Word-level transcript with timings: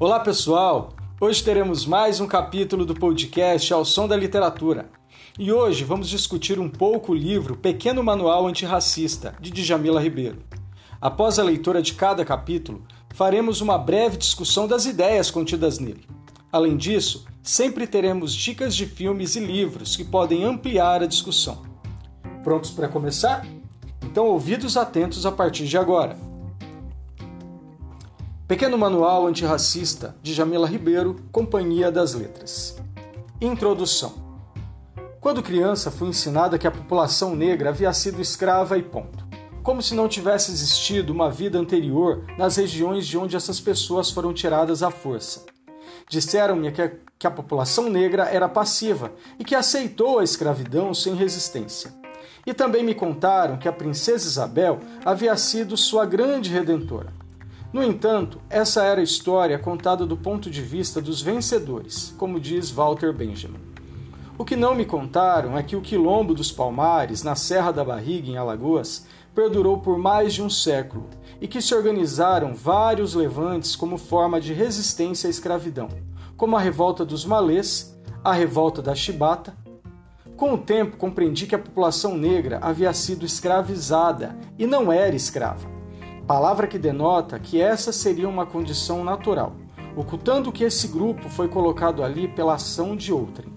Olá 0.00 0.18
pessoal! 0.18 0.92
Hoje 1.20 1.44
teremos 1.44 1.86
mais 1.86 2.18
um 2.18 2.26
capítulo 2.26 2.84
do 2.84 2.96
podcast 2.96 3.72
Ao 3.72 3.84
Som 3.84 4.08
da 4.08 4.16
Literatura. 4.16 4.90
E 5.38 5.52
hoje 5.52 5.84
vamos 5.84 6.08
discutir 6.08 6.58
um 6.58 6.68
pouco 6.68 7.12
o 7.12 7.14
livro 7.14 7.56
Pequeno 7.56 8.02
Manual 8.02 8.44
Antirracista, 8.48 9.36
de 9.40 9.52
Djamila 9.52 10.02
Ribeiro. 10.02 10.42
Após 11.00 11.38
a 11.38 11.44
leitura 11.44 11.80
de 11.80 11.94
cada 11.94 12.24
capítulo, 12.24 12.82
faremos 13.14 13.60
uma 13.60 13.78
breve 13.78 14.16
discussão 14.16 14.66
das 14.66 14.84
ideias 14.84 15.30
contidas 15.30 15.78
nele. 15.78 16.04
Além 16.50 16.76
disso, 16.76 17.24
sempre 17.40 17.86
teremos 17.86 18.34
dicas 18.34 18.74
de 18.74 18.86
filmes 18.86 19.36
e 19.36 19.40
livros 19.40 19.94
que 19.94 20.02
podem 20.02 20.42
ampliar 20.42 21.04
a 21.04 21.06
discussão. 21.06 21.62
Prontos 22.42 22.72
para 22.72 22.88
começar? 22.88 23.46
Então, 24.02 24.26
ouvidos 24.26 24.76
atentos 24.76 25.24
a 25.24 25.30
partir 25.30 25.66
de 25.66 25.78
agora. 25.78 26.33
Pequeno 28.46 28.76
Manual 28.76 29.26
Antirracista, 29.26 30.14
de 30.22 30.34
Jamila 30.34 30.68
Ribeiro, 30.68 31.16
Companhia 31.32 31.90
das 31.90 32.12
Letras. 32.12 32.76
Introdução. 33.40 34.12
Quando 35.18 35.42
criança, 35.42 35.90
fui 35.90 36.08
ensinada 36.08 36.58
que 36.58 36.66
a 36.66 36.70
população 36.70 37.34
negra 37.34 37.70
havia 37.70 37.90
sido 37.94 38.20
escrava 38.20 38.76
e 38.76 38.82
ponto. 38.82 39.26
Como 39.62 39.80
se 39.80 39.94
não 39.94 40.06
tivesse 40.06 40.52
existido 40.52 41.10
uma 41.10 41.30
vida 41.30 41.58
anterior 41.58 42.26
nas 42.36 42.56
regiões 42.56 43.06
de 43.06 43.16
onde 43.16 43.34
essas 43.34 43.60
pessoas 43.60 44.10
foram 44.10 44.34
tiradas 44.34 44.82
à 44.82 44.90
força. 44.90 45.46
Disseram-me 46.06 46.70
que, 46.70 46.98
que 47.18 47.26
a 47.26 47.30
população 47.30 47.88
negra 47.88 48.24
era 48.24 48.46
passiva 48.46 49.10
e 49.38 49.44
que 49.44 49.54
aceitou 49.54 50.18
a 50.18 50.24
escravidão 50.24 50.92
sem 50.92 51.14
resistência. 51.14 51.94
E 52.44 52.52
também 52.52 52.84
me 52.84 52.94
contaram 52.94 53.56
que 53.56 53.68
a 53.68 53.72
princesa 53.72 54.28
Isabel 54.28 54.80
havia 55.02 55.34
sido 55.34 55.78
sua 55.78 56.04
grande 56.04 56.50
redentora 56.50 57.23
no 57.74 57.82
entanto, 57.82 58.38
essa 58.48 58.84
era 58.84 59.00
a 59.00 59.02
história 59.02 59.58
contada 59.58 60.06
do 60.06 60.16
ponto 60.16 60.48
de 60.48 60.62
vista 60.62 61.00
dos 61.00 61.20
vencedores, 61.20 62.14
como 62.16 62.38
diz 62.38 62.70
Walter 62.70 63.12
Benjamin. 63.12 63.58
O 64.38 64.44
que 64.44 64.54
não 64.54 64.76
me 64.76 64.84
contaram 64.84 65.58
é 65.58 65.62
que 65.64 65.74
o 65.74 65.80
quilombo 65.80 66.34
dos 66.34 66.52
Palmares, 66.52 67.24
na 67.24 67.34
Serra 67.34 67.72
da 67.72 67.84
Barriga, 67.84 68.30
em 68.30 68.36
Alagoas, 68.36 69.08
perdurou 69.34 69.78
por 69.78 69.98
mais 69.98 70.32
de 70.32 70.40
um 70.40 70.48
século 70.48 71.10
e 71.40 71.48
que 71.48 71.60
se 71.60 71.74
organizaram 71.74 72.54
vários 72.54 73.12
levantes 73.12 73.74
como 73.74 73.98
forma 73.98 74.40
de 74.40 74.52
resistência 74.52 75.26
à 75.26 75.30
escravidão, 75.30 75.88
como 76.36 76.56
a 76.56 76.60
revolta 76.60 77.04
dos 77.04 77.24
malês, 77.24 77.92
a 78.22 78.32
revolta 78.32 78.80
da 78.80 78.94
chibata. 78.94 79.52
Com 80.36 80.54
o 80.54 80.58
tempo, 80.58 80.96
compreendi 80.96 81.48
que 81.48 81.56
a 81.56 81.58
população 81.58 82.16
negra 82.16 82.60
havia 82.62 82.94
sido 82.94 83.26
escravizada 83.26 84.38
e 84.56 84.64
não 84.64 84.92
era 84.92 85.16
escrava 85.16 85.73
palavra 86.24 86.66
que 86.66 86.78
denota 86.78 87.38
que 87.38 87.60
essa 87.60 87.92
seria 87.92 88.28
uma 88.28 88.46
condição 88.46 89.04
natural, 89.04 89.52
ocultando 89.94 90.50
que 90.50 90.64
esse 90.64 90.88
grupo 90.88 91.28
foi 91.28 91.48
colocado 91.48 92.02
ali 92.02 92.26
pela 92.26 92.54
ação 92.54 92.96
de 92.96 93.12
outrem. 93.12 93.52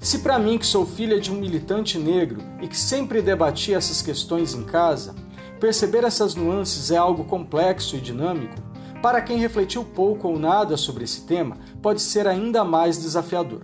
Se 0.00 0.20
para 0.20 0.38
mim, 0.40 0.58
que 0.58 0.66
sou 0.66 0.84
filha 0.84 1.20
de 1.20 1.30
um 1.30 1.36
militante 1.36 1.98
negro 1.98 2.42
e 2.60 2.66
que 2.66 2.76
sempre 2.76 3.22
debatia 3.22 3.76
essas 3.76 4.02
questões 4.02 4.54
em 4.54 4.64
casa, 4.64 5.14
perceber 5.60 6.02
essas 6.02 6.34
nuances 6.34 6.90
é 6.90 6.96
algo 6.96 7.24
complexo 7.24 7.96
e 7.96 8.00
dinâmico, 8.00 8.56
para 9.00 9.22
quem 9.22 9.38
refletiu 9.38 9.84
pouco 9.84 10.26
ou 10.26 10.38
nada 10.38 10.76
sobre 10.76 11.04
esse 11.04 11.22
tema, 11.22 11.58
pode 11.80 12.00
ser 12.00 12.26
ainda 12.26 12.64
mais 12.64 12.98
desafiador. 12.98 13.60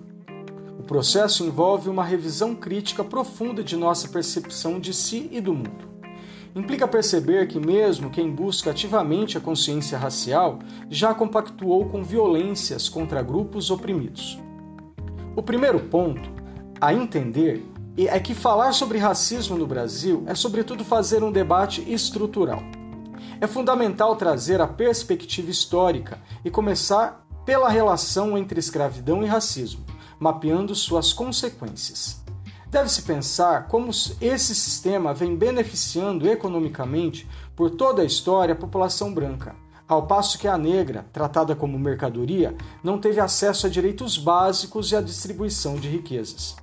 O 0.79 0.83
processo 0.85 1.45
envolve 1.45 1.89
uma 1.89 2.05
revisão 2.05 2.55
crítica 2.55 3.03
profunda 3.03 3.65
de 3.65 3.77
nossa 3.77 4.07
percepção 4.07 4.79
de 4.79 4.95
si 4.95 5.29
e 5.33 5.41
do 5.41 5.53
mundo 5.53 5.86
implica 6.57 6.89
perceber 6.89 7.47
que, 7.47 7.61
mesmo 7.61 8.09
quem 8.09 8.31
busca 8.31 8.71
ativamente 8.71 9.37
a 9.37 9.41
consciência 9.41 9.99
racial, 9.99 10.59
já 10.89 11.13
compactuou 11.13 11.85
com 11.87 12.03
violências 12.03 12.89
contra 12.89 13.23
grupos 13.23 13.71
oprimidos. 13.71 14.41
O 15.37 15.43
primeiro 15.43 15.79
ponto 15.79 16.31
a 16.81 16.95
entender 16.95 17.63
é 17.99 18.19
que 18.19 18.35
falar 18.35 18.73
sobre 18.73 18.97
racismo 18.97 19.57
no 19.57 19.67
Brasil 19.67 20.25
é, 20.27 20.35
sobretudo, 20.35 20.83
fazer 20.83 21.23
um 21.23 21.31
debate 21.31 21.85
estrutural. 21.93 22.63
É 23.39 23.47
fundamental 23.47 24.17
trazer 24.17 24.61
a 24.61 24.67
perspectiva 24.67 25.51
histórica 25.51 26.19
e 26.43 26.51
começar 26.51 27.27
pela 27.45 27.69
relação 27.69 28.37
entre 28.37 28.59
escravidão 28.59 29.23
e 29.23 29.27
racismo, 29.27 29.85
mapeando 30.19 30.75
suas 30.75 31.13
consequências. 31.13 32.26
Deve-se 32.69 33.03
pensar 33.03 33.69
como 33.69 33.91
esse 34.21 34.55
sistema 34.55 35.15
vem 35.15 35.37
beneficiando 35.37 36.29
economicamente 36.29 37.29
por 37.55 37.71
toda 37.71 38.03
a 38.03 38.05
história 38.05 38.53
a 38.55 38.57
população 38.57 39.15
branca, 39.15 39.55
ao 39.89 40.07
passo 40.07 40.39
que 40.39 40.49
a 40.49 40.59
negra, 40.59 41.07
tratada 41.13 41.55
como 41.55 41.79
mercadoria, 41.79 42.57
não 42.83 42.99
teve 42.99 43.21
acesso 43.21 43.67
a 43.67 43.71
direitos 43.71 44.19
básicos 44.19 44.91
e 44.91 44.97
à 44.97 45.01
distribuição 45.01 45.77
de 45.77 45.89
riquezas. 45.89 46.57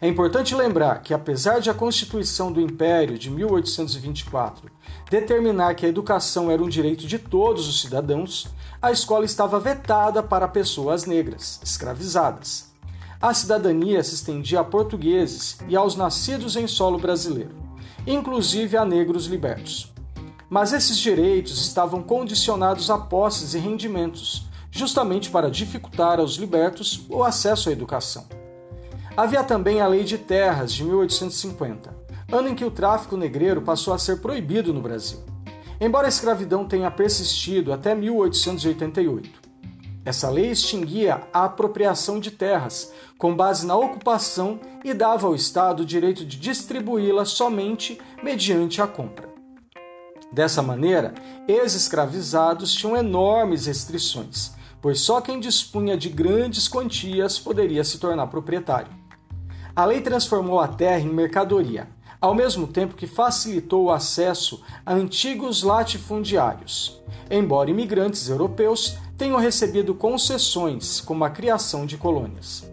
É 0.00 0.08
importante 0.08 0.54
lembrar 0.54 1.02
que, 1.02 1.12
apesar 1.12 1.60
de 1.60 1.68
a 1.68 1.74
Constituição 1.74 2.50
do 2.50 2.58
Império 2.58 3.18
de 3.18 3.30
1824 3.30 4.70
determinar 5.10 5.74
que 5.74 5.84
a 5.84 5.88
educação 5.90 6.50
era 6.50 6.62
um 6.62 6.68
direito 6.70 7.06
de 7.06 7.18
todos 7.18 7.68
os 7.68 7.82
cidadãos, 7.82 8.48
a 8.80 8.90
escola 8.90 9.26
estava 9.26 9.60
vetada 9.60 10.22
para 10.22 10.48
pessoas 10.48 11.04
negras, 11.04 11.60
escravizadas. 11.62 12.69
A 13.22 13.34
cidadania 13.34 14.02
se 14.02 14.14
estendia 14.14 14.60
a 14.60 14.64
portugueses 14.64 15.58
e 15.68 15.76
aos 15.76 15.94
nascidos 15.94 16.56
em 16.56 16.66
solo 16.66 16.98
brasileiro, 16.98 17.54
inclusive 18.06 18.78
a 18.78 18.84
negros 18.86 19.26
libertos. 19.26 19.92
Mas 20.48 20.72
esses 20.72 20.96
direitos 20.96 21.60
estavam 21.60 22.02
condicionados 22.02 22.88
a 22.88 22.96
posses 22.96 23.52
e 23.52 23.58
rendimentos, 23.58 24.48
justamente 24.70 25.28
para 25.28 25.50
dificultar 25.50 26.18
aos 26.18 26.36
libertos 26.36 27.04
o 27.10 27.22
acesso 27.22 27.68
à 27.68 27.72
educação. 27.72 28.26
Havia 29.14 29.44
também 29.44 29.82
a 29.82 29.86
Lei 29.86 30.02
de 30.02 30.16
Terras 30.16 30.72
de 30.72 30.82
1850, 30.82 31.94
ano 32.32 32.48
em 32.48 32.54
que 32.54 32.64
o 32.64 32.70
tráfico 32.70 33.18
negreiro 33.18 33.60
passou 33.60 33.92
a 33.92 33.98
ser 33.98 34.22
proibido 34.22 34.72
no 34.72 34.80
Brasil. 34.80 35.18
Embora 35.78 36.06
a 36.06 36.08
escravidão 36.08 36.64
tenha 36.64 36.90
persistido 36.90 37.70
até 37.70 37.94
1888, 37.94 39.39
essa 40.04 40.30
lei 40.30 40.50
extinguia 40.50 41.22
a 41.32 41.44
apropriação 41.44 42.18
de 42.18 42.30
terras, 42.30 42.92
com 43.18 43.34
base 43.34 43.66
na 43.66 43.76
ocupação, 43.76 44.58
e 44.82 44.94
dava 44.94 45.26
ao 45.26 45.34
Estado 45.34 45.80
o 45.82 45.86
direito 45.86 46.24
de 46.24 46.38
distribuí-la 46.38 47.24
somente 47.24 48.00
mediante 48.22 48.80
a 48.80 48.86
compra. 48.86 49.28
Dessa 50.32 50.62
maneira, 50.62 51.12
ex-escravizados 51.46 52.72
tinham 52.72 52.96
enormes 52.96 53.66
restrições, 53.66 54.52
pois 54.80 55.00
só 55.00 55.20
quem 55.20 55.38
dispunha 55.38 55.96
de 55.96 56.08
grandes 56.08 56.66
quantias 56.66 57.38
poderia 57.38 57.84
se 57.84 57.98
tornar 57.98 58.28
proprietário. 58.28 58.92
A 59.74 59.84
lei 59.84 60.00
transformou 60.00 60.60
a 60.60 60.68
terra 60.68 61.00
em 61.00 61.12
mercadoria, 61.12 61.88
ao 62.20 62.34
mesmo 62.34 62.66
tempo 62.66 62.94
que 62.94 63.06
facilitou 63.06 63.84
o 63.84 63.90
acesso 63.90 64.62
a 64.84 64.94
antigos 64.94 65.62
latifundiários, 65.62 67.00
embora 67.30 67.70
imigrantes 67.70 68.28
europeus 68.28 68.96
tenham 69.20 69.36
recebido 69.36 69.94
concessões, 69.94 70.98
como 70.98 71.26
a 71.26 71.28
criação 71.28 71.84
de 71.84 71.98
colônias. 71.98 72.64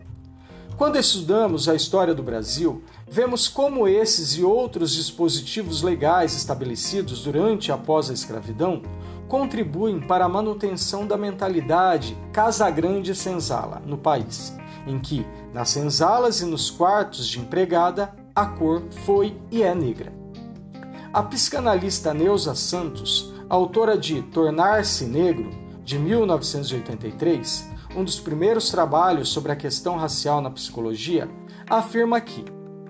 Quando 0.77 0.97
estudamos 0.97 1.67
a 1.67 1.75
história 1.75 2.15
do 2.15 2.23
Brasil, 2.23 2.81
vemos 3.05 3.49
como 3.49 3.85
esses 3.85 4.37
e 4.37 4.45
outros 4.45 4.93
dispositivos 4.93 5.81
legais 5.81 6.33
estabelecidos 6.37 7.21
durante 7.21 7.67
e 7.67 7.71
após 7.73 8.09
a 8.09 8.13
escravidão 8.13 8.81
contribuem 9.27 9.99
para 9.99 10.23
a 10.23 10.29
manutenção 10.29 11.05
da 11.05 11.17
mentalidade 11.17 12.17
Casa 12.31 12.69
Grande 12.69 13.13
Senzala 13.13 13.81
no 13.85 13.97
país, 13.97 14.55
em 14.87 14.97
que, 14.99 15.25
nas 15.53 15.67
senzalas 15.67 16.39
e 16.39 16.45
nos 16.45 16.71
quartos 16.71 17.27
de 17.27 17.41
empregada, 17.41 18.15
a 18.33 18.45
cor 18.45 18.83
foi 19.05 19.35
e 19.51 19.63
é 19.63 19.75
negra. 19.75 20.13
A 21.11 21.21
psicanalista 21.23 22.13
Neuza 22.13 22.55
Santos, 22.55 23.33
autora 23.49 23.97
de 23.97 24.21
Tornar-se 24.21 25.03
Negro, 25.03 25.66
de 25.87 25.97
1983, 25.97 27.71
um 27.95 28.03
dos 28.03 28.19
primeiros 28.19 28.69
trabalhos 28.69 29.29
sobre 29.29 29.53
a 29.53 29.55
questão 29.55 29.95
racial 29.95 30.41
na 30.41 30.49
psicologia, 30.49 31.29
afirma 31.65 32.19
que 32.19 32.43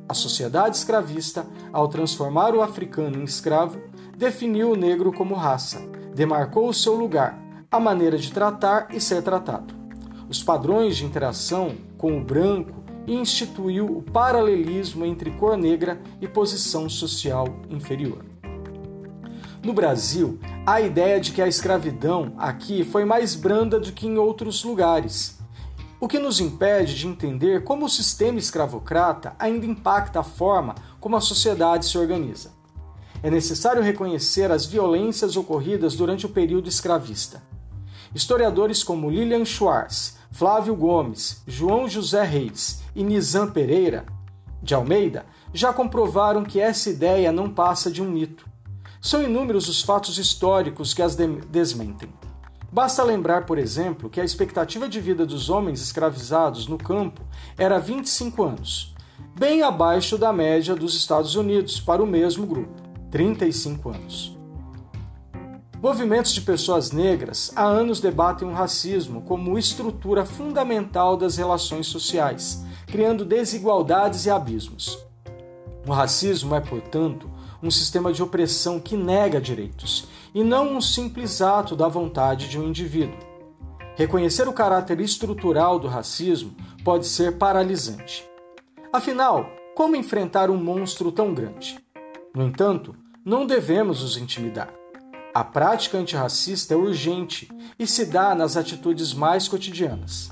a 0.09 0.15
sociedade 0.15 0.77
escravista, 0.77 1.45
ao 1.71 1.87
transformar 1.87 2.55
o 2.55 2.61
africano 2.61 3.19
em 3.19 3.23
escravo, 3.23 3.79
definiu 4.17 4.71
o 4.71 4.75
negro 4.75 5.13
como 5.13 5.35
raça, 5.35 5.87
demarcou 6.15 6.67
o 6.67 6.73
seu 6.73 6.95
lugar, 6.95 7.37
a 7.69 7.79
maneira 7.79 8.17
de 8.17 8.33
tratar 8.33 8.87
e 8.91 8.99
ser 8.99 9.21
tratado. 9.21 9.75
Os 10.27 10.41
padrões 10.41 10.97
de 10.97 11.05
interação 11.05 11.75
com 11.99 12.17
o 12.17 12.23
branco 12.23 12.83
e 13.05 13.13
instituiu 13.13 13.85
o 13.85 14.01
paralelismo 14.01 15.05
entre 15.05 15.29
cor 15.29 15.55
negra 15.55 16.01
e 16.19 16.27
posição 16.27 16.89
social 16.89 17.47
inferior. 17.69 18.25
No 19.63 19.73
Brasil, 19.73 20.39
a 20.65 20.79
ideia 20.79 21.19
de 21.19 21.31
que 21.31 21.41
a 21.41 21.47
escravidão 21.47 22.33
aqui 22.37 22.83
foi 22.83 23.03
mais 23.05 23.35
branda 23.35 23.79
do 23.79 23.91
que 23.91 24.07
em 24.07 24.17
outros 24.17 24.63
lugares, 24.63 25.37
o 25.99 26.07
que 26.07 26.19
nos 26.19 26.39
impede 26.39 26.95
de 26.95 27.07
entender 27.07 27.63
como 27.63 27.85
o 27.85 27.89
sistema 27.89 28.37
escravocrata 28.37 29.35
ainda 29.39 29.65
impacta 29.65 30.19
a 30.19 30.23
forma 30.23 30.75
como 30.99 31.15
a 31.15 31.21
sociedade 31.21 31.87
se 31.87 31.97
organiza. 31.97 32.51
É 33.23 33.31
necessário 33.31 33.81
reconhecer 33.81 34.51
as 34.51 34.65
violências 34.65 35.35
ocorridas 35.35 35.95
durante 35.95 36.27
o 36.27 36.29
período 36.29 36.69
escravista. 36.69 37.41
Historiadores 38.13 38.83
como 38.83 39.09
Lilian 39.09 39.43
Schwartz, 39.43 40.17
Flávio 40.31 40.75
Gomes, 40.75 41.41
João 41.47 41.89
José 41.89 42.23
Reis 42.23 42.83
e 42.95 43.03
Nizam 43.03 43.49
Pereira 43.49 44.05
de 44.61 44.75
Almeida 44.75 45.25
já 45.51 45.73
comprovaram 45.73 46.43
que 46.43 46.59
essa 46.59 46.91
ideia 46.91 47.31
não 47.31 47.49
passa 47.49 47.89
de 47.89 48.03
um 48.03 48.09
mito. 48.09 48.47
São 49.01 49.23
inúmeros 49.23 49.67
os 49.67 49.81
fatos 49.81 50.17
históricos 50.17 50.93
que 50.93 51.01
as 51.01 51.15
desmentem. 51.15 52.09
Basta 52.71 53.03
lembrar, 53.03 53.45
por 53.45 53.57
exemplo, 53.57 54.09
que 54.09 54.19
a 54.19 54.25
expectativa 54.25 54.89
de 54.89 54.99
vida 54.99 55.25
dos 55.25 55.49
homens 55.49 55.81
escravizados 55.81 56.67
no 56.67 56.77
campo 56.77 57.21
era 57.57 57.79
25 57.79 58.43
anos, 58.43 58.93
bem 59.37 59.63
abaixo 59.63 60.17
da 60.17 60.33
média 60.33 60.75
dos 60.75 60.95
Estados 60.95 61.35
Unidos 61.35 61.79
para 61.79 62.03
o 62.03 62.07
mesmo 62.07 62.45
grupo, 62.45 62.81
35 63.09 63.89
anos. 63.89 64.37
Movimentos 65.81 66.33
de 66.33 66.41
pessoas 66.41 66.91
negras 66.91 67.51
há 67.55 67.63
anos 67.63 67.99
debatem 67.99 68.47
o 68.47 68.51
racismo 68.51 69.21
como 69.21 69.59
estrutura 69.59 70.25
fundamental 70.25 71.15
das 71.15 71.37
relações 71.37 71.85
sociais, 71.85 72.65
criando 72.87 73.23
desigualdades 73.23 74.25
e 74.25 74.29
abismos. 74.29 74.97
O 75.85 75.91
racismo 75.91 76.55
é, 76.55 76.59
portanto, 76.59 77.29
um 77.61 77.71
sistema 77.71 78.11
de 78.13 78.21
opressão 78.21 78.79
que 78.79 78.95
nega 78.95 79.41
direitos 79.41 80.07
e 80.33 80.43
não 80.43 80.75
um 80.75 80.81
simples 80.81 81.41
ato 81.41 81.75
da 81.75 81.87
vontade 81.87 82.47
de 82.47 82.59
um 82.59 82.67
indivíduo. 82.67 83.17
Reconhecer 83.95 84.47
o 84.47 84.53
caráter 84.53 84.99
estrutural 85.01 85.79
do 85.79 85.87
racismo 85.87 86.55
pode 86.83 87.07
ser 87.07 87.37
paralisante. 87.37 88.23
Afinal, 88.93 89.49
como 89.75 89.95
enfrentar 89.95 90.49
um 90.49 90.57
monstro 90.57 91.11
tão 91.11 91.33
grande? 91.33 91.79
No 92.35 92.43
entanto, 92.43 92.95
não 93.25 93.45
devemos 93.45 94.03
os 94.03 94.15
intimidar. 94.15 94.71
A 95.33 95.43
prática 95.43 95.97
antirracista 95.97 96.73
é 96.73 96.77
urgente 96.77 97.49
e 97.77 97.85
se 97.85 98.05
dá 98.05 98.33
nas 98.33 98.55
atitudes 98.55 99.13
mais 99.13 99.47
cotidianas. 99.47 100.31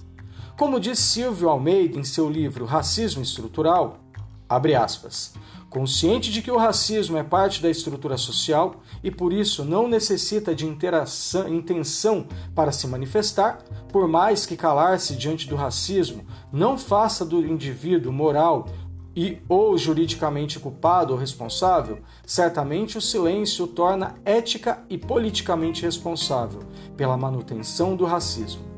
Como 0.57 0.79
diz 0.79 0.99
Silvio 0.99 1.49
Almeida 1.49 1.99
em 1.99 2.03
seu 2.03 2.29
livro 2.29 2.65
Racismo 2.65 3.21
Estrutural, 3.21 3.99
abre 4.47 4.75
aspas, 4.75 5.33
consciente 5.69 6.31
de 6.31 6.41
que 6.41 6.51
o 6.51 6.57
racismo 6.57 7.17
é 7.17 7.23
parte 7.23 7.61
da 7.61 7.69
estrutura 7.69 8.17
social 8.17 8.75
e 9.03 9.11
por 9.11 9.33
isso 9.33 9.65
não 9.65 9.87
necessita 9.87 10.55
de 10.55 10.65
intenção 10.65 12.27
para 12.53 12.71
se 12.71 12.87
manifestar, 12.87 13.59
por 13.91 14.07
mais 14.07 14.45
que 14.45 14.55
calar-se 14.55 15.15
diante 15.15 15.47
do 15.47 15.55
racismo 15.55 16.25
não 16.51 16.77
faça 16.77 17.25
do 17.25 17.45
indivíduo 17.45 18.11
moral 18.11 18.67
e 19.15 19.37
ou 19.47 19.77
juridicamente 19.77 20.59
culpado 20.59 21.13
ou 21.13 21.19
responsável, 21.19 21.99
certamente 22.25 22.97
o 22.97 23.01
silêncio 23.01 23.65
o 23.65 23.67
torna 23.67 24.15
ética 24.25 24.79
e 24.89 24.97
politicamente 24.97 25.83
responsável 25.83 26.61
pela 26.97 27.15
manutenção 27.15 27.95
do 27.95 28.05
racismo. 28.05 28.74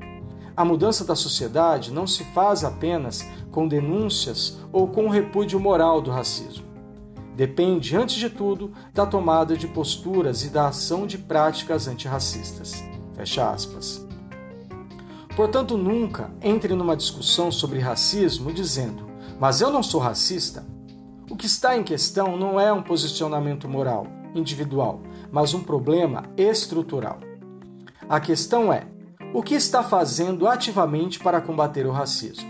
A 0.58 0.66
mudança 0.66 1.06
da 1.06 1.16
sociedade 1.16 1.94
não 1.94 2.08
se 2.08 2.24
faz 2.34 2.64
apenas 2.64 3.26
com 3.52 3.68
denúncias 3.68 4.58
ou 4.74 4.88
com 4.88 5.06
o 5.06 5.10
repúdio 5.10 5.60
moral 5.60 6.02
do 6.02 6.12
racismo. 6.12 6.66
Depende, 7.36 7.96
antes 7.96 8.16
de 8.16 8.30
tudo, 8.30 8.74
da 8.92 9.06
tomada 9.06 9.56
de 9.56 9.68
posturas 9.68 10.44
e 10.44 10.50
da 10.50 10.70
ação 10.70 11.06
de 11.06 11.20
práticas 11.20 11.88
antirracistas. 11.88 12.84
Fecha 13.14 13.52
aspas. 13.52 14.04
Portanto, 15.36 15.78
nunca 15.78 16.32
entre 16.42 16.74
numa 16.74 16.98
discussão 16.98 17.52
sobre 17.52 17.78
racismo 17.78 18.52
dizendo 18.52 19.08
mas 19.40 19.62
eu 19.62 19.72
não 19.72 19.84
sou 19.84 20.02
racista. 20.02 20.66
O 21.30 21.36
que 21.36 21.46
está 21.46 21.78
em 21.78 21.84
questão 21.84 22.38
não 22.38 22.60
é 22.60 22.74
um 22.74 22.82
posicionamento 22.82 23.68
moral, 23.68 24.08
individual, 24.34 25.02
mas 25.32 25.54
um 25.54 25.62
problema 25.62 26.24
estrutural. 26.36 27.20
A 28.10 28.20
questão 28.20 28.74
é: 28.74 28.88
o 29.34 29.44
que 29.44 29.56
está 29.56 29.84
fazendo 29.84 30.48
ativamente 30.48 31.20
para 31.20 31.42
combater 31.42 31.86
o 31.86 31.92
racismo? 31.92 32.48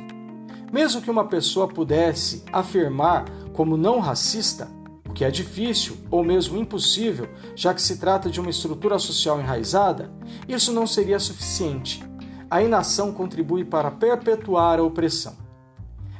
Mesmo 0.71 1.01
que 1.01 1.09
uma 1.09 1.25
pessoa 1.25 1.67
pudesse 1.67 2.43
afirmar 2.51 3.25
como 3.53 3.75
não 3.75 3.99
racista, 3.99 4.69
o 5.09 5.13
que 5.13 5.25
é 5.25 5.31
difícil 5.31 5.97
ou 6.11 6.23
mesmo 6.23 6.57
impossível, 6.57 7.27
já 7.55 7.73
que 7.73 7.81
se 7.81 7.97
trata 7.97 8.29
de 8.29 8.39
uma 8.39 8.49
estrutura 8.49 8.99
social 8.99 9.39
enraizada, 9.39 10.11
isso 10.47 10.71
não 10.71 10.85
seria 10.85 11.19
suficiente. 11.19 12.03
A 12.49 12.61
inação 12.61 13.11
contribui 13.11 13.65
para 13.65 13.89
perpetuar 13.89 14.79
a 14.79 14.83
opressão. 14.83 15.35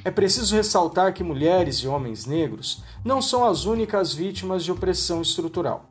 É 0.04 0.10
preciso 0.10 0.56
ressaltar 0.56 1.14
que 1.14 1.24
mulheres 1.24 1.78
e 1.78 1.88
homens 1.88 2.26
negros 2.26 2.84
não 3.04 3.22
são 3.22 3.46
as 3.46 3.66
únicas 3.66 4.14
vítimas 4.14 4.64
de 4.64 4.72
opressão 4.72 5.22
estrutural. 5.22 5.90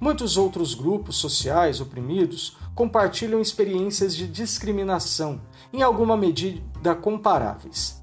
Muitos 0.00 0.36
outros 0.36 0.74
grupos 0.74 1.16
sociais 1.16 1.80
oprimidos 1.80 2.56
compartilham 2.74 3.40
experiências 3.40 4.14
de 4.14 4.26
discriminação, 4.26 5.40
em 5.72 5.82
alguma 5.82 6.16
medida 6.16 6.94
comparáveis. 6.94 8.02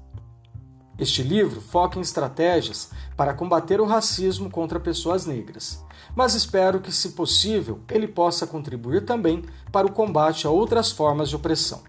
Este 0.98 1.22
livro 1.22 1.60
foca 1.60 1.98
em 1.98 2.02
estratégias 2.02 2.90
para 3.16 3.34
combater 3.34 3.80
o 3.80 3.86
racismo 3.86 4.50
contra 4.50 4.78
pessoas 4.78 5.26
negras, 5.26 5.82
mas 6.14 6.34
espero 6.34 6.80
que, 6.80 6.92
se 6.92 7.10
possível, 7.10 7.80
ele 7.90 8.06
possa 8.06 8.46
contribuir 8.46 9.04
também 9.04 9.42
para 9.70 9.86
o 9.86 9.92
combate 9.92 10.46
a 10.46 10.50
outras 10.50 10.90
formas 10.90 11.28
de 11.28 11.36
opressão. 11.36 11.82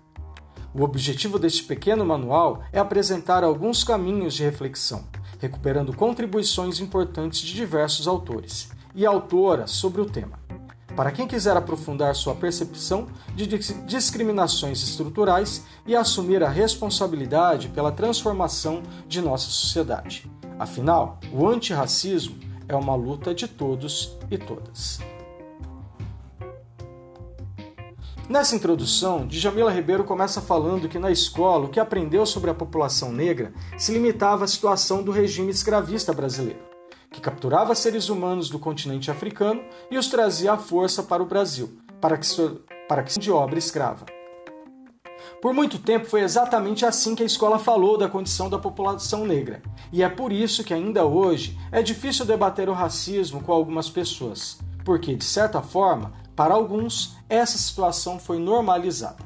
O 0.74 0.82
objetivo 0.82 1.38
deste 1.38 1.64
pequeno 1.64 2.04
manual 2.04 2.64
é 2.72 2.80
apresentar 2.80 3.44
alguns 3.44 3.84
caminhos 3.84 4.34
de 4.34 4.44
reflexão, 4.44 5.04
recuperando 5.40 5.96
contribuições 5.96 6.80
importantes 6.80 7.42
de 7.42 7.54
diversos 7.54 8.08
autores 8.08 8.72
e 8.96 9.06
autoras 9.06 9.72
sobre 9.72 10.02
o 10.02 10.06
tema. 10.06 10.43
Para 10.96 11.12
quem 11.12 11.28
quiser 11.28 11.58
aprofundar 11.58 12.16
sua 12.16 12.36
percepção 12.36 13.08
de 13.36 13.48
discriminações 13.86 14.84
estruturais 14.84 15.64
e 15.88 15.96
assumir 15.96 16.44
a 16.44 16.50
responsabilidade 16.50 17.70
pela 17.70 17.92
transformação 17.92 18.84
de 19.08 19.20
nossa 19.20 19.48
sociedade. 19.50 20.30
Afinal, 20.60 21.20
o 21.32 21.48
antirracismo 21.48 22.36
é 22.68 22.76
uma 22.76 22.96
luta 22.96 23.34
de 23.34 23.48
todos 23.48 24.16
e 24.30 24.38
todas. 24.38 25.00
Nessa 28.30 28.56
introdução, 28.56 29.28
Djamila 29.28 29.72
Ribeiro 29.72 30.04
começa 30.06 30.42
falando 30.42 30.88
que 30.88 30.98
na 30.98 31.12
escola 31.12 31.66
o 31.66 31.70
que 31.70 31.80
aprendeu 31.80 32.26
sobre 32.26 32.50
a 32.50 32.54
população 32.54 33.12
negra 33.12 33.52
se 33.78 33.92
limitava 33.92 34.46
à 34.46 34.48
situação 34.48 35.04
do 35.04 35.12
regime 35.12 35.52
escravista 35.52 36.14
brasileiro, 36.14 36.73
que 37.14 37.22
capturava 37.22 37.76
seres 37.76 38.10
humanos 38.10 38.50
do 38.50 38.58
continente 38.58 39.12
africano 39.12 39.64
e 39.90 39.98
os 39.98 40.08
trazia 40.08 40.54
à 40.54 40.58
força 40.58 41.04
para 41.04 41.22
o 41.22 41.28
Brasil, 41.28 41.78
para 42.02 42.18
que, 42.18 42.28
para 42.90 43.04
que 43.04 43.20
de 43.20 43.32
obra 43.32 43.60
escrava. 43.60 44.06
Por 45.40 45.54
muito 45.54 45.78
tempo 45.78 46.06
foi 46.06 46.22
exatamente 46.22 46.86
assim 46.86 47.14
que 47.14 47.22
a 47.22 47.26
escola 47.26 47.60
falou 47.60 47.98
da 47.98 48.10
condição 48.10 48.50
da 48.50 48.58
população 48.58 49.26
negra, 49.26 49.62
e 49.92 50.02
é 50.02 50.10
por 50.10 50.34
isso 50.34 50.64
que 50.64 50.74
ainda 50.74 51.06
hoje 51.06 51.58
é 51.72 51.84
difícil 51.84 52.26
debater 52.26 52.68
o 52.68 52.74
racismo 52.74 53.44
com 53.44 53.54
algumas 53.54 53.90
pessoas, 53.90 54.58
porque, 54.84 55.16
de 55.16 55.24
certa 55.24 55.62
forma, 55.62 56.14
para 56.36 56.56
alguns, 56.56 57.16
essa 57.30 57.58
situação 57.58 58.20
foi 58.20 58.40
normalizada. 58.40 59.24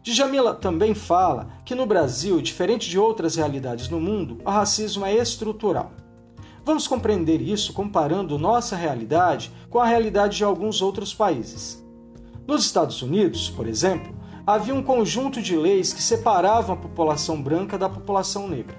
Djamila 0.00 0.54
também 0.54 0.94
fala 0.94 1.48
que 1.64 1.74
no 1.74 1.84
Brasil, 1.84 2.40
diferente 2.40 2.88
de 2.88 2.98
outras 2.98 3.34
realidades 3.34 3.88
no 3.88 4.00
mundo, 4.00 4.38
o 4.44 4.48
racismo 4.48 5.04
é 5.04 5.14
estrutural. 5.14 5.90
Vamos 6.68 6.86
compreender 6.86 7.40
isso 7.40 7.72
comparando 7.72 8.38
nossa 8.38 8.76
realidade 8.76 9.50
com 9.70 9.78
a 9.78 9.86
realidade 9.86 10.36
de 10.36 10.44
alguns 10.44 10.82
outros 10.82 11.14
países. 11.14 11.82
Nos 12.46 12.62
Estados 12.62 13.00
Unidos, 13.00 13.48
por 13.48 13.66
exemplo, 13.66 14.14
havia 14.46 14.74
um 14.74 14.82
conjunto 14.82 15.40
de 15.40 15.56
leis 15.56 15.94
que 15.94 16.02
separavam 16.02 16.74
a 16.74 16.78
população 16.78 17.42
branca 17.42 17.78
da 17.78 17.88
população 17.88 18.46
negra. 18.46 18.76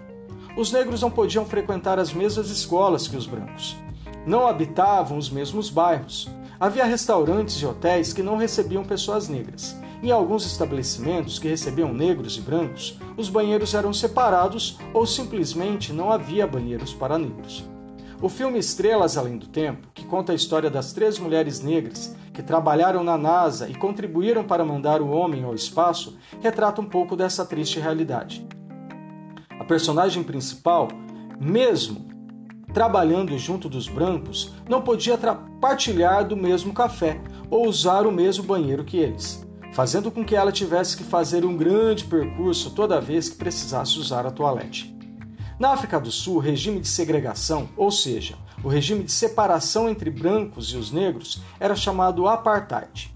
Os 0.55 0.72
negros 0.72 1.01
não 1.01 1.10
podiam 1.10 1.46
frequentar 1.46 1.98
as 1.98 2.13
mesmas 2.13 2.51
escolas 2.51 3.08
que 3.08 3.17
os 3.17 3.25
brancos. 3.25 3.75
Não 4.24 4.46
habitavam 4.46 5.17
os 5.17 5.31
mesmos 5.31 5.72
bairros. 5.72 6.29
Havia 6.60 6.86
restaurantes 6.86 7.55
e 7.55 7.65
hotéis 7.65 8.13
que 8.13 8.22
não 8.22 8.38
recebiam 8.38 8.84
pessoas 8.84 9.27
negras. 9.27 9.75
Em 10.03 10.12
alguns 10.12 10.46
estabelecimentos 10.46 11.39
que 11.39 11.48
recebiam 11.48 11.91
negros 11.91 12.38
e 12.38 12.41
brancos, 12.41 13.00
os 13.17 13.29
banheiros 13.29 13.74
eram 13.74 13.91
separados 13.91 14.77
ou 14.93 15.08
simplesmente 15.08 15.91
não 15.91 16.12
havia 16.12 16.46
banheiros 16.46 16.93
para 16.93 17.17
negros. 17.17 17.67
O 18.21 18.27
filme 18.27 18.59
Estrelas 18.59 19.17
Além 19.17 19.38
do 19.38 19.47
Tempo, 19.47 19.88
que 19.93 20.03
conta 20.03 20.33
a 20.33 20.35
história 20.35 20.69
das 20.69 20.91
três 20.91 21.17
mulheres 21.17 21.61
negras 21.61 22.13
que 22.33 22.43
trabalharam 22.43 23.01
na 23.01 23.17
NASA 23.17 23.69
e 23.69 23.73
contribuíram 23.73 24.43
para 24.43 24.65
mandar 24.65 25.01
o 25.01 25.09
homem 25.09 25.45
ao 25.45 25.55
espaço, 25.55 26.17
retrata 26.41 26.81
um 26.81 26.85
pouco 26.85 27.15
dessa 27.15 27.45
triste 27.45 27.79
realidade. 27.79 28.45
A 29.57 29.63
personagem 29.63 30.21
principal, 30.21 30.89
mesmo 31.39 32.09
trabalhando 32.73 33.38
junto 33.38 33.69
dos 33.69 33.88
brancos, 33.88 34.53
não 34.67 34.81
podia 34.81 35.17
partilhar 35.61 36.27
do 36.27 36.35
mesmo 36.35 36.73
café 36.73 37.21
ou 37.49 37.69
usar 37.69 38.05
o 38.05 38.11
mesmo 38.11 38.43
banheiro 38.43 38.83
que 38.83 38.97
eles, 38.97 39.47
fazendo 39.71 40.11
com 40.11 40.25
que 40.25 40.35
ela 40.35 40.51
tivesse 40.51 40.97
que 40.97 41.05
fazer 41.05 41.45
um 41.45 41.55
grande 41.55 42.03
percurso 42.03 42.71
toda 42.71 42.99
vez 42.99 43.29
que 43.29 43.38
precisasse 43.38 43.97
usar 43.97 44.27
a 44.27 44.31
toalete. 44.31 44.99
Na 45.59 45.71
África 45.71 45.99
do 45.99 46.09
Sul, 46.09 46.37
o 46.37 46.39
regime 46.39 46.79
de 46.79 46.87
segregação, 46.87 47.67
ou 47.75 47.91
seja, 47.91 48.35
o 48.63 48.69
regime 48.69 49.03
de 49.03 49.11
separação 49.11 49.89
entre 49.89 50.09
brancos 50.09 50.71
e 50.71 50.77
os 50.77 50.89
negros, 50.89 51.41
era 51.59 51.75
chamado 51.75 52.29
apartheid. 52.29 53.11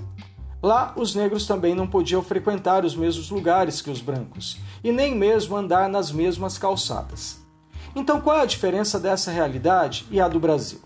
Lá, 0.61 0.93
os 0.97 1.15
negros 1.15 1.47
também 1.47 1.73
não 1.73 1.87
podiam 1.87 2.21
frequentar 2.21 2.83
os 2.83 2.97
mesmos 2.97 3.29
lugares 3.29 3.81
que 3.81 3.89
os 3.89 4.01
brancos 4.01 4.57
e 4.83 4.91
nem 4.91 5.15
mesmo 5.15 5.55
andar 5.55 5.87
nas 5.87 6.11
mesmas 6.11 6.57
calçadas. 6.57 7.41
Então, 7.95 8.19
qual 8.19 8.37
é 8.37 8.41
a 8.41 8.45
diferença 8.45 8.99
dessa 8.99 9.31
realidade 9.31 10.05
e 10.11 10.19
a 10.19 10.27
do 10.27 10.39
Brasil? 10.39 10.81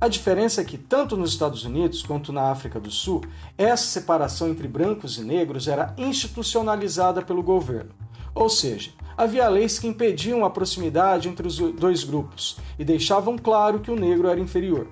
A 0.00 0.08
diferença 0.08 0.62
é 0.62 0.64
que, 0.64 0.78
tanto 0.78 1.16
nos 1.16 1.30
Estados 1.30 1.64
Unidos 1.64 2.02
quanto 2.02 2.32
na 2.32 2.50
África 2.50 2.80
do 2.80 2.90
Sul, 2.90 3.22
essa 3.56 3.84
separação 3.84 4.48
entre 4.48 4.66
brancos 4.66 5.16
e 5.16 5.22
negros 5.22 5.68
era 5.68 5.94
institucionalizada 5.96 7.22
pelo 7.22 7.42
governo. 7.42 7.90
Ou 8.34 8.48
seja, 8.48 8.90
havia 9.18 9.48
leis 9.48 9.80
que 9.80 9.88
impediam 9.88 10.44
a 10.44 10.50
proximidade 10.50 11.28
entre 11.28 11.46
os 11.46 11.58
dois 11.58 12.04
grupos 12.04 12.56
e 12.78 12.84
deixavam 12.84 13.36
claro 13.36 13.80
que 13.80 13.90
o 13.90 13.96
negro 13.96 14.28
era 14.28 14.38
inferior. 14.38 14.86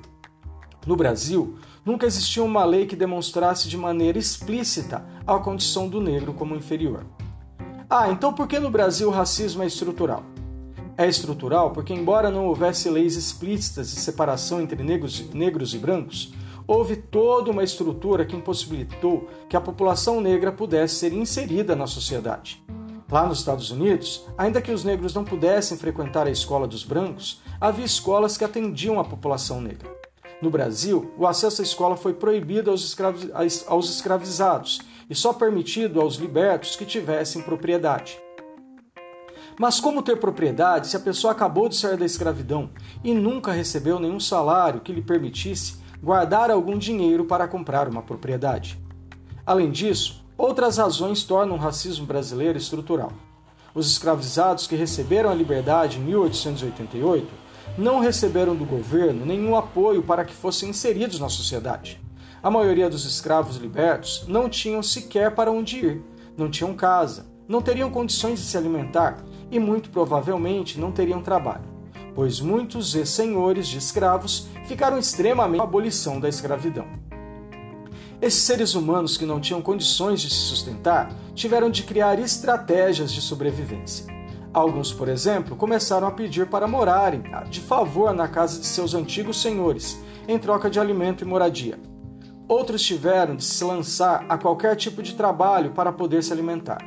No 0.85 0.97
Brasil, 0.97 1.57
nunca 1.85 2.07
existiu 2.07 2.45
uma 2.45 2.65
lei 2.65 2.87
que 2.87 2.97
demonstrasse 2.97 3.69
de 3.69 3.77
maneira 3.77 4.19
explícita 4.19 5.07
a 5.25 5.39
condição 5.39 5.89
do 5.89 6.01
negro 6.01 6.35
como 6.35 6.57
inferior. 6.57 7.07
Ah, 7.89 8.11
então 8.11 8.33
por 8.33 8.49
que 8.49 8.59
no 8.59 8.69
Brasil 8.69 9.09
o 9.09 9.13
racismo 9.13 9.63
é 9.63 9.67
estrutural? 9.67 10.25
é 10.99 11.07
estrutural 11.07 11.73
porque, 11.73 11.93
embora 11.93 12.31
não 12.31 12.47
houvesse 12.47 12.89
leis 12.89 13.17
explícitas 13.17 13.91
de 13.91 14.01
separação 14.01 14.61
entre 14.61 14.83
negros, 14.83 15.29
negros 15.33 15.75
e 15.75 15.79
brancos, 15.79 16.33
houve 16.67 16.97
toda 16.97 17.51
uma 17.51 17.63
estrutura 17.63 18.25
que 18.25 18.35
impossibilitou 18.35 19.29
que 19.49 19.57
a 19.57 19.61
população 19.61 20.21
negra 20.21 20.51
pudesse 20.51 20.95
ser 20.95 21.13
inserida 21.13 21.77
na 21.77 21.87
sociedade. 21.87 22.65
Lá 23.11 23.25
nos 23.25 23.39
Estados 23.39 23.71
Unidos, 23.71 24.25
ainda 24.37 24.61
que 24.61 24.73
os 24.73 24.83
negros 24.83 25.15
não 25.15 25.25
pudessem 25.25 25.79
frequentar 25.79 26.27
a 26.27 26.31
escola 26.31 26.67
dos 26.67 26.83
brancos, 26.83 27.41
havia 27.61 27.85
escolas 27.85 28.37
que 28.37 28.45
atendiam 28.45 28.99
a 28.99 29.05
população 29.05 29.61
negra. 29.61 29.89
No 30.43 30.51
Brasil, 30.51 31.15
o 31.17 31.25
acesso 31.25 31.63
à 31.63 31.65
escola 31.65 31.97
foi 31.97 32.13
proibido 32.13 32.71
aos, 32.71 32.85
escravi 32.85 33.31
aos 33.67 33.89
escravizados 33.89 34.81
e 35.09 35.15
só 35.15 35.33
permitido 35.33 36.01
aos 36.01 36.17
libertos 36.17 36.75
que 36.75 36.85
tivessem 36.85 37.43
propriedade. 37.43 38.19
Mas 39.59 39.81
como 39.81 40.03
ter 40.03 40.19
propriedade 40.19 40.89
se 40.89 40.97
a 40.97 41.01
pessoa 41.01 41.33
acabou 41.33 41.69
de 41.69 41.77
sair 41.77 41.97
da 41.97 42.05
escravidão 42.05 42.69
e 43.03 43.15
nunca 43.15 43.53
recebeu 43.53 44.01
nenhum 44.01 44.21
salário 44.21 44.81
que 44.81 44.93
lhe 44.93 45.01
permitisse 45.01 45.77
guardar 46.03 46.51
algum 46.51 46.77
dinheiro 46.77 47.25
para 47.25 47.49
comprar 47.49 47.89
uma 47.89 48.03
propriedade? 48.03 48.79
Além 49.47 49.71
disso, 49.71 50.26
outras 50.37 50.79
razões 50.79 51.23
tornam 51.23 51.57
o 51.57 51.59
racismo 51.59 52.07
brasileiro 52.07 52.59
estrutural. 52.59 53.13
Os 53.75 53.91
escravizados 53.91 54.67
que 54.67 54.75
receberam 54.75 55.31
a 55.31 55.35
liberdade 55.35 55.99
em 55.99 56.01
1888 56.01 57.27
não 57.77 58.01
receberam 58.01 58.57
do 58.57 58.65
governo 58.65 59.27
nenhum 59.27 59.57
apoio 59.57 60.03
para 60.03 60.25
que 60.25 60.35
fossem 60.35 60.71
inseridos 60.71 61.21
na 61.21 61.29
sociedade. 61.29 62.01
A 62.43 62.51
maioria 62.51 62.89
dos 62.89 63.05
escravos 63.05 63.57
libertos 63.57 64.25
não 64.29 64.49
tinham 64.49 64.83
sequer 64.83 65.35
para 65.35 65.51
onde 65.51 65.79
ir, 65.79 66.03
não 66.37 66.51
tinham 66.51 66.75
casa, 66.75 67.27
não 67.49 67.61
teriam 67.61 67.91
condições 67.91 68.39
de 68.39 68.47
se 68.47 68.57
alimentar 68.57 69.23
e 69.51 69.59
muito 69.59 69.91
provavelmente 69.91 70.79
não 70.79 70.91
teriam 70.91 71.23
trabalho, 71.23 71.65
pois 72.15 72.41
muitos 72.41 72.93
senhores 73.09 73.69
de 73.69 73.79
escravos 73.79 74.49
ficaram 74.67 74.99
extremamente 74.99 75.61
a 75.61 75.65
abolição 75.65 76.19
da 76.19 76.29
escravidão. 76.29 77.06
Esses 78.21 78.43
seres 78.43 78.75
humanos 78.75 79.17
que 79.17 79.27
não 79.27 79.41
tinham 79.41 79.61
condições 79.61 80.21
de 80.21 80.31
se 80.31 80.37
sustentar 80.37 81.13
tiveram 81.35 81.69
de 81.69 81.83
criar 81.83 82.19
estratégias 82.19 83.13
de 83.13 83.21
sobrevivência. 83.21 84.07
Alguns, 84.55 84.91
por 84.91 85.07
exemplo, 85.09 85.55
começaram 85.55 86.07
a 86.07 86.11
pedir 86.11 86.47
para 86.47 86.67
morarem 86.67 87.23
de 87.51 87.61
favor 87.61 88.15
na 88.15 88.27
casa 88.27 88.59
de 88.59 88.65
seus 88.65 88.95
antigos 88.95 89.43
senhores, 89.43 90.01
em 90.27 90.39
troca 90.39 90.71
de 90.71 90.81
alimento 90.81 91.23
e 91.23 91.27
moradia. 91.27 91.79
Outros 92.49 92.83
tiveram 92.83 93.37
de 93.37 93.45
se 93.45 93.63
lançar 93.63 94.25
a 94.29 94.39
qualquer 94.39 94.75
tipo 94.77 95.03
de 95.03 95.15
trabalho 95.15 95.73
para 95.73 95.93
poder 95.93 96.23
se 96.23 96.33
alimentar. 96.33 96.79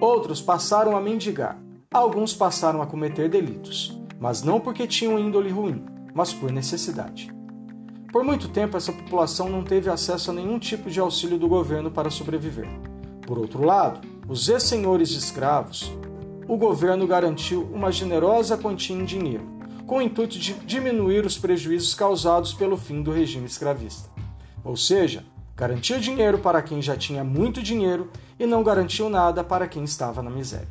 Outros 0.00 0.40
passaram 0.40 0.96
a 0.96 1.00
mendigar. 1.00 1.58
Alguns 1.92 2.32
passaram 2.32 2.80
a 2.80 2.86
cometer 2.86 3.28
delitos, 3.28 3.98
mas 4.20 4.44
não 4.44 4.60
porque 4.60 4.86
tinham 4.86 5.18
índole 5.18 5.50
ruim, 5.50 5.84
mas 6.14 6.32
por 6.32 6.52
necessidade. 6.52 7.39
Por 8.12 8.24
muito 8.24 8.48
tempo, 8.48 8.76
essa 8.76 8.92
população 8.92 9.48
não 9.48 9.62
teve 9.62 9.88
acesso 9.88 10.30
a 10.30 10.34
nenhum 10.34 10.58
tipo 10.58 10.90
de 10.90 10.98
auxílio 10.98 11.38
do 11.38 11.46
governo 11.46 11.92
para 11.92 12.10
sobreviver. 12.10 12.68
Por 13.24 13.38
outro 13.38 13.64
lado, 13.64 14.00
os 14.28 14.48
ex-senhores 14.48 15.10
de 15.10 15.18
escravos, 15.18 15.92
o 16.48 16.56
governo 16.56 17.06
garantiu 17.06 17.62
uma 17.72 17.92
generosa 17.92 18.58
quantia 18.58 18.96
em 18.96 19.04
dinheiro, 19.04 19.44
com 19.86 19.98
o 19.98 20.02
intuito 20.02 20.40
de 20.40 20.54
diminuir 20.54 21.24
os 21.24 21.38
prejuízos 21.38 21.94
causados 21.94 22.52
pelo 22.52 22.76
fim 22.76 23.00
do 23.00 23.12
regime 23.12 23.46
escravista. 23.46 24.10
Ou 24.64 24.76
seja, 24.76 25.24
garantiu 25.54 26.00
dinheiro 26.00 26.40
para 26.40 26.62
quem 26.62 26.82
já 26.82 26.96
tinha 26.96 27.22
muito 27.22 27.62
dinheiro 27.62 28.10
e 28.40 28.44
não 28.44 28.64
garantiu 28.64 29.08
nada 29.08 29.44
para 29.44 29.68
quem 29.68 29.84
estava 29.84 30.20
na 30.20 30.30
miséria. 30.30 30.68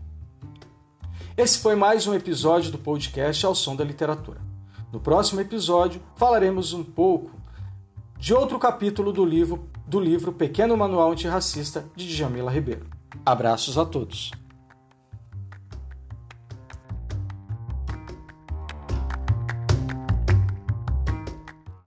Esse 1.37 1.59
foi 1.59 1.75
mais 1.75 2.05
um 2.05 2.13
episódio 2.13 2.69
do 2.69 2.77
podcast 2.77 3.45
Ao 3.45 3.55
Som 3.55 3.77
da 3.77 3.85
Literatura. 3.85 4.48
No 4.91 4.99
próximo 4.99 5.39
episódio, 5.39 6.01
falaremos 6.15 6.73
um 6.73 6.83
pouco 6.83 7.31
de 8.17 8.33
outro 8.33 8.57
capítulo 8.57 9.13
do 9.13 9.23
livro, 9.23 9.67
do 9.85 9.99
livro 9.99 10.31
Pequeno 10.31 10.75
Manual 10.75 11.11
Antirracista 11.11 11.85
de 11.95 12.07
Djamila 12.07 12.51
Ribeiro. 12.51 12.85
Abraços 13.25 13.77
a 13.77 13.85
todos! 13.85 14.31